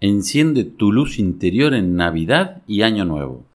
[0.00, 3.46] Enciende tu luz interior en Navidad y Año Nuevo.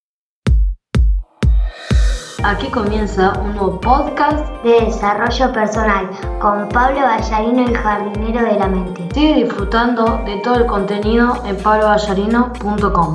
[2.43, 6.09] Aquí comienza un nuevo podcast de desarrollo personal
[6.42, 9.07] con Pablo Ballarino, el jardinero de la mente.
[9.14, 13.14] Sigue disfrutando de todo el contenido en pabloballarino.com.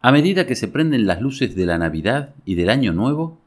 [0.00, 3.38] A medida que se prenden las luces de la Navidad y del Año Nuevo,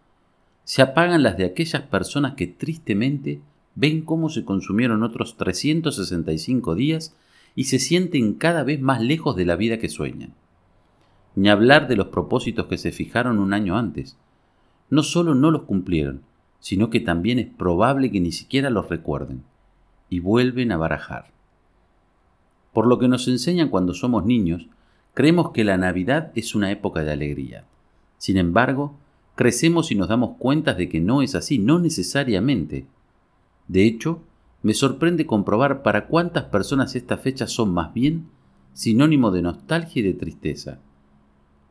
[0.64, 3.42] se apagan las de aquellas personas que tristemente
[3.76, 7.14] ven cómo se consumieron otros 365 días
[7.56, 10.34] y se sienten cada vez más lejos de la vida que sueñan.
[11.36, 14.18] Ni hablar de los propósitos que se fijaron un año antes.
[14.90, 16.22] No solo no los cumplieron,
[16.60, 19.44] sino que también es probable que ni siquiera los recuerden,
[20.10, 21.32] y vuelven a barajar.
[22.74, 24.68] Por lo que nos enseñan cuando somos niños,
[25.14, 27.66] creemos que la Navidad es una época de alegría.
[28.18, 28.96] Sin embargo,
[29.36, 32.86] crecemos y nos damos cuenta de que no es así, no necesariamente.
[33.68, 34.22] De hecho,
[34.62, 38.28] me sorprende comprobar para cuántas personas estas fechas son más bien
[38.74, 40.80] sinónimo de nostalgia y de tristeza.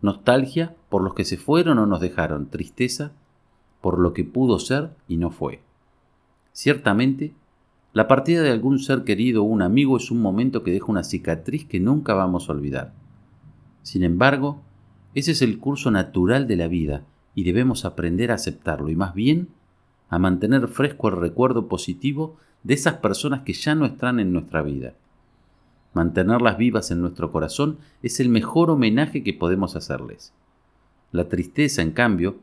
[0.01, 3.13] Nostalgia por los que se fueron o nos dejaron, tristeza
[3.81, 5.61] por lo que pudo ser y no fue.
[6.53, 7.35] Ciertamente,
[7.93, 11.05] la partida de algún ser querido o un amigo es un momento que deja una
[11.05, 12.93] cicatriz que nunca vamos a olvidar.
[13.83, 14.61] Sin embargo,
[15.15, 19.15] ese es el curso natural de la vida y debemos aprender a aceptarlo y más
[19.15, 19.49] bien
[20.11, 24.63] a mantener fresco el recuerdo positivo de esas personas que ya no están en nuestra
[24.63, 24.95] vida.
[25.95, 30.33] Mantenerlas vivas en nuestro corazón es el mejor homenaje que podemos hacerles.
[31.13, 32.39] La tristeza, en cambio,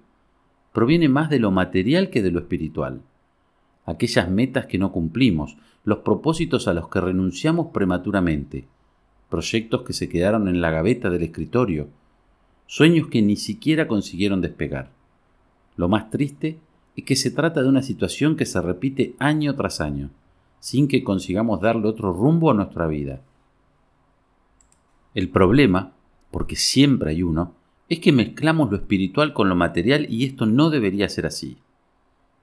[0.74, 3.02] proviene más de lo material que de lo espiritual.
[3.86, 8.68] Aquellas metas que no cumplimos, los propósitos a los que renunciamos prematuramente,
[9.30, 11.88] proyectos que se quedaron en la gaveta del escritorio,
[12.66, 14.90] sueños que ni siquiera consiguieron despegar.
[15.78, 16.60] Lo más triste
[16.96, 20.10] es que se trata de una situación que se repite año tras año,
[20.60, 23.22] sin que consigamos darle otro rumbo a nuestra vida.
[25.14, 25.94] El problema,
[26.32, 27.54] porque siempre hay uno,
[27.88, 31.58] es que mezclamos lo espiritual con lo material y esto no debería ser así.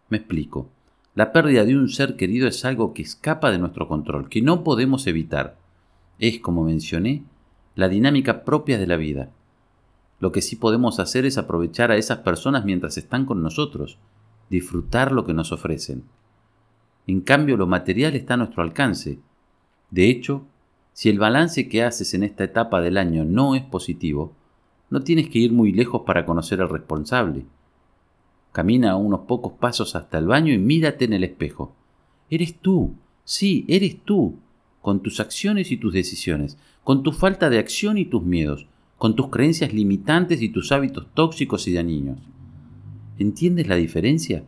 [0.09, 0.69] Me explico.
[1.15, 4.65] La pérdida de un ser querido es algo que escapa de nuestro control, que no
[4.65, 5.59] podemos evitar.
[6.19, 7.25] Es, como mencioné,
[7.75, 9.31] la dinámica propia de la vida.
[10.21, 13.99] Lo que sí podemos hacer es aprovechar a esas personas mientras están con nosotros,
[14.53, 16.05] disfrutar lo que nos ofrecen.
[17.07, 19.19] En cambio, lo material está a nuestro alcance.
[19.91, 20.47] De hecho,
[20.93, 24.35] si el balance que haces en esta etapa del año no es positivo,
[24.91, 27.47] no tienes que ir muy lejos para conocer al responsable.
[28.53, 31.75] Camina unos pocos pasos hasta el baño y mírate en el espejo.
[32.29, 34.39] Eres tú, sí, eres tú,
[34.83, 38.67] con tus acciones y tus decisiones, con tu falta de acción y tus miedos,
[38.99, 42.19] con tus creencias limitantes y tus hábitos tóxicos y dañinos.
[43.19, 44.45] ¿Entiendes la diferencia?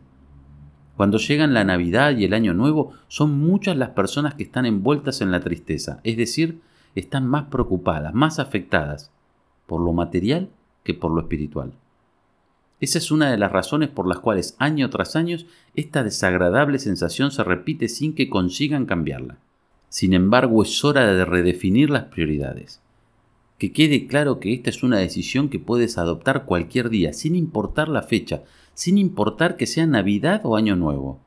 [0.97, 5.20] Cuando llegan la Navidad y el Año Nuevo, son muchas las personas que están envueltas
[5.20, 6.60] en la tristeza, es decir,
[6.94, 9.10] están más preocupadas, más afectadas
[9.66, 10.50] por lo material
[10.84, 11.72] que por lo espiritual.
[12.80, 15.38] Esa es una de las razones por las cuales año tras año
[15.75, 19.38] esta desagradable sensación se repite sin que consigan cambiarla.
[19.88, 22.84] Sin embargo, es hora de redefinir las prioridades.
[23.59, 27.88] Que quede claro que esta es una decisión que puedes adoptar cualquier día, sin importar
[27.88, 28.42] la fecha,
[28.75, 31.20] sin importar que sea Navidad o Año Nuevo.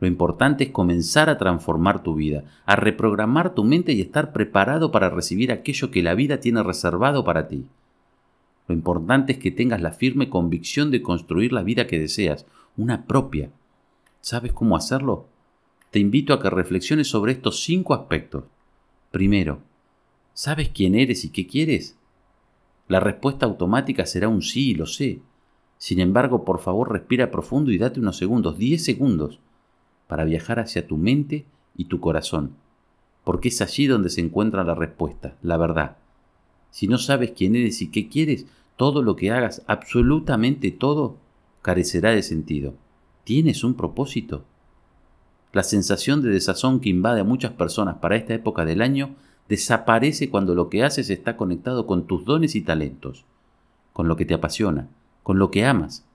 [0.00, 4.90] Lo importante es comenzar a transformar tu vida, a reprogramar tu mente y estar preparado
[4.90, 7.66] para recibir aquello que la vida tiene reservado para ti.
[8.66, 12.46] Lo importante es que tengas la firme convicción de construir la vida que deseas,
[12.78, 13.50] una propia.
[14.22, 15.26] ¿Sabes cómo hacerlo?
[15.90, 18.44] Te invito a que reflexiones sobre estos cinco aspectos.
[19.10, 19.60] Primero,
[20.34, 21.96] ¿sabes quién eres y qué quieres?
[22.88, 25.20] La respuesta automática será un sí, lo sé.
[25.78, 29.38] Sin embargo, por favor, respira profundo y date unos segundos, 10 segundos,
[30.08, 31.46] para viajar hacia tu mente
[31.76, 32.56] y tu corazón,
[33.24, 35.96] porque es allí donde se encuentra la respuesta, la verdad.
[36.70, 41.16] Si no sabes quién eres y qué quieres, todo lo que hagas, absolutamente todo,
[41.62, 42.74] carecerá de sentido.
[43.24, 44.44] ¿Tienes un propósito?
[45.52, 49.14] La sensación de desazón que invade a muchas personas para esta época del año
[49.50, 53.24] desaparece cuando lo que haces está conectado con tus dones y talentos,
[53.92, 54.88] con lo que te apasiona,
[55.24, 56.06] con lo que amas.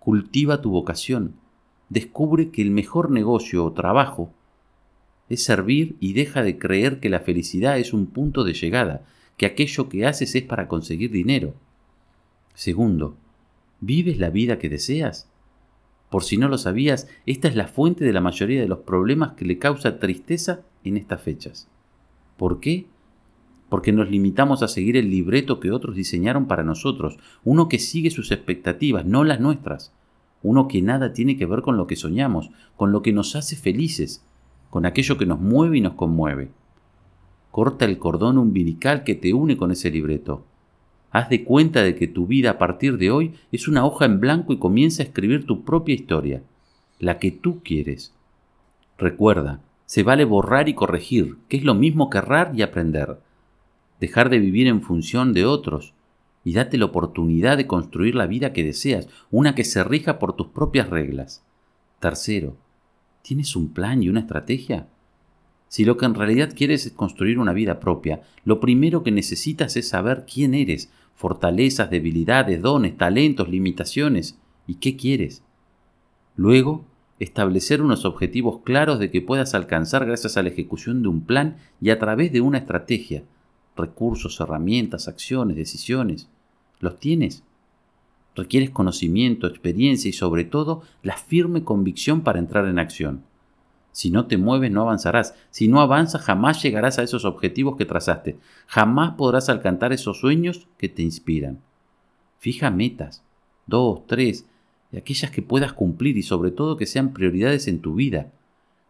[0.00, 1.34] Cultiva tu vocación.
[1.90, 4.32] Descubre que el mejor negocio o trabajo
[5.28, 9.04] es servir y deja de creer que la felicidad es un punto de llegada,
[9.36, 11.52] que aquello que haces es para conseguir dinero.
[12.54, 13.14] Segundo,
[13.80, 15.28] ¿vives la vida que deseas?
[16.08, 19.34] Por si no lo sabías, esta es la fuente de la mayoría de los problemas
[19.34, 21.68] que le causa tristeza en estas fechas.
[22.36, 22.86] ¿Por qué?
[23.74, 28.10] porque nos limitamos a seguir el libreto que otros diseñaron para nosotros, uno que sigue
[28.10, 29.92] sus expectativas, no las nuestras,
[30.44, 33.56] uno que nada tiene que ver con lo que soñamos, con lo que nos hace
[33.56, 34.24] felices,
[34.70, 36.50] con aquello que nos mueve y nos conmueve.
[37.50, 40.44] Corta el cordón umbilical que te une con ese libreto.
[41.10, 44.20] Haz de cuenta de que tu vida a partir de hoy es una hoja en
[44.20, 46.44] blanco y comienza a escribir tu propia historia,
[47.00, 48.14] la que tú quieres.
[48.98, 53.18] Recuerda, se vale borrar y corregir, que es lo mismo que errar y aprender.
[54.00, 55.94] Dejar de vivir en función de otros
[56.44, 60.34] y date la oportunidad de construir la vida que deseas, una que se rija por
[60.34, 61.42] tus propias reglas.
[62.00, 62.56] Tercero,
[63.22, 64.88] ¿tienes un plan y una estrategia?
[65.68, 69.76] Si lo que en realidad quieres es construir una vida propia, lo primero que necesitas
[69.76, 75.42] es saber quién eres, fortalezas, debilidades, dones, talentos, limitaciones y qué quieres.
[76.36, 76.84] Luego,
[77.18, 81.56] establecer unos objetivos claros de que puedas alcanzar gracias a la ejecución de un plan
[81.80, 83.22] y a través de una estrategia,
[83.76, 86.28] recursos, herramientas, acciones, decisiones.
[86.80, 87.42] ¿Los tienes?
[88.34, 93.22] Requieres conocimiento, experiencia y sobre todo la firme convicción para entrar en acción.
[93.92, 95.36] Si no te mueves, no avanzarás.
[95.50, 98.38] Si no avanzas, jamás llegarás a esos objetivos que trazaste.
[98.66, 101.60] Jamás podrás alcanzar esos sueños que te inspiran.
[102.40, 103.22] Fija metas,
[103.68, 104.46] dos, tres,
[104.98, 108.32] aquellas que puedas cumplir y sobre todo que sean prioridades en tu vida.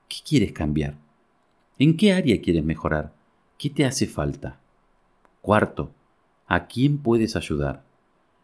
[0.09, 0.97] ¿Qué quieres cambiar?
[1.79, 3.13] ¿En qué área quieres mejorar?
[3.59, 4.61] ¿Qué te hace falta?
[5.41, 5.91] Cuarto,
[6.47, 7.85] ¿a quién puedes ayudar?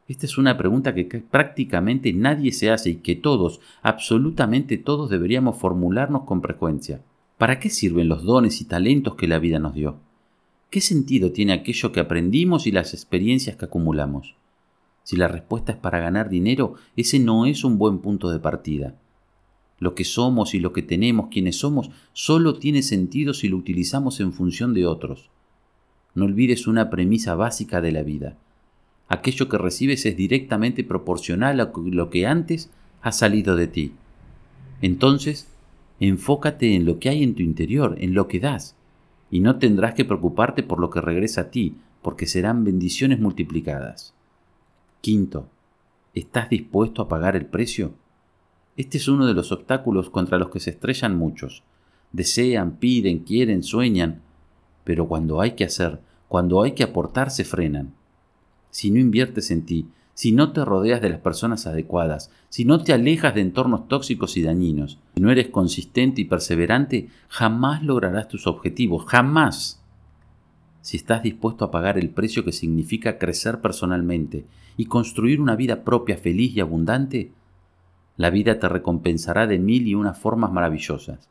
[0.09, 5.57] Esta es una pregunta que prácticamente nadie se hace y que todos, absolutamente todos deberíamos
[5.59, 7.01] formularnos con frecuencia.
[7.39, 9.99] ¿Para qué sirven los dones y talentos que la vida nos dio?
[10.69, 14.35] ¿Qué sentido tiene aquello que aprendimos y las experiencias que acumulamos?
[15.03, 18.95] Si la respuesta es para ganar dinero, ese no es un buen punto de partida.
[19.79, 24.21] Lo que somos y lo que tenemos, quienes somos, solo tiene sentido si lo utilizamos
[24.21, 25.31] en función de otros.
[26.15, 28.37] No olvides una premisa básica de la vida
[29.11, 32.71] aquello que recibes es directamente proporcional a lo que antes
[33.03, 33.93] ha salido de ti.
[34.81, 35.49] Entonces,
[35.99, 38.77] enfócate en lo que hay en tu interior, en lo que das,
[39.31, 44.15] y no tendrás que preocuparte por lo que regresa a ti, porque serán bendiciones multiplicadas.
[45.01, 45.49] Quinto,
[46.15, 47.95] ¿estás dispuesto a pagar el precio?
[48.77, 51.63] Este es uno de los obstáculos contra los que se estrellan muchos.
[52.13, 54.23] Desean, piden, quieren, sueñan,
[54.85, 57.95] pero cuando hay que hacer, cuando hay que aportar, se frenan
[58.71, 62.83] si no inviertes en ti, si no te rodeas de las personas adecuadas, si no
[62.83, 68.29] te alejas de entornos tóxicos y dañinos, si no eres consistente y perseverante, jamás lograrás
[68.29, 69.80] tus objetivos, jamás.
[70.91, 74.45] Si estás dispuesto a pagar el precio que significa crecer personalmente
[74.77, 77.31] y construir una vida propia feliz y abundante,
[78.17, 81.29] la vida te recompensará de mil y unas formas maravillosas.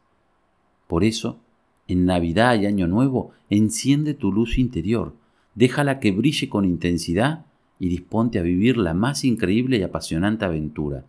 [0.88, 1.42] Por eso,
[1.90, 5.14] en Navidad y Año Nuevo, enciende tu luz interior,
[5.56, 7.46] déjala que brille con intensidad
[7.80, 11.04] y disponte a vivir la más increíble y apasionante aventura,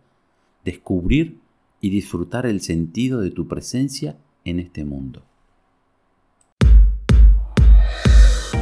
[0.65, 1.37] descubrir
[1.79, 5.23] y disfrutar el sentido de tu presencia en este mundo.